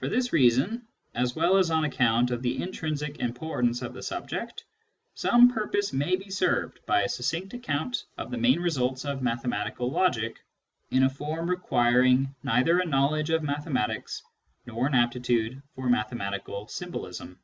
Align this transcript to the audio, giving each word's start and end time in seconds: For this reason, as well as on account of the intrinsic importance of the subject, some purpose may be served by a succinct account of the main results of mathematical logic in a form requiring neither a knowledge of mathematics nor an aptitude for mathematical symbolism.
For 0.00 0.08
this 0.08 0.32
reason, 0.32 0.88
as 1.14 1.36
well 1.36 1.56
as 1.56 1.70
on 1.70 1.84
account 1.84 2.32
of 2.32 2.42
the 2.42 2.60
intrinsic 2.60 3.20
importance 3.20 3.80
of 3.80 3.94
the 3.94 4.02
subject, 4.02 4.64
some 5.14 5.50
purpose 5.50 5.92
may 5.92 6.16
be 6.16 6.30
served 6.30 6.84
by 6.84 7.02
a 7.02 7.08
succinct 7.08 7.54
account 7.54 8.02
of 8.18 8.32
the 8.32 8.38
main 8.38 8.58
results 8.58 9.04
of 9.04 9.22
mathematical 9.22 9.88
logic 9.88 10.40
in 10.90 11.04
a 11.04 11.08
form 11.08 11.48
requiring 11.48 12.34
neither 12.42 12.80
a 12.80 12.84
knowledge 12.86 13.30
of 13.30 13.44
mathematics 13.44 14.20
nor 14.66 14.88
an 14.88 14.96
aptitude 14.96 15.62
for 15.76 15.88
mathematical 15.88 16.66
symbolism. 16.66 17.38